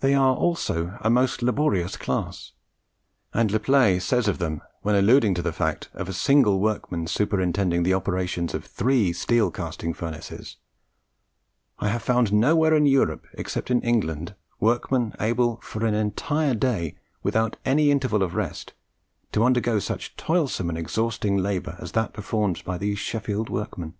[0.00, 2.54] They are also a most laborious class;
[3.32, 7.06] and Le Play says of them, when alluding to the fact of a single workman
[7.06, 10.56] superintending the operations of three steel casting furnaces
[11.78, 16.96] "I have found nowhere in Europe, except in England, workmen able for an entire day,
[17.22, 18.72] without any interval of rest,
[19.30, 23.94] to undergo such toilsome and exhausting labour as that performed by these Sheffield workmen."